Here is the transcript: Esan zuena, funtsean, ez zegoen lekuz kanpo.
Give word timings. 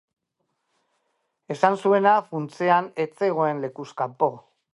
Esan 1.55 1.77
zuena, 1.83 2.15
funtsean, 2.31 2.91
ez 3.05 3.09
zegoen 3.23 3.63
lekuz 3.67 3.91
kanpo. 4.03 4.33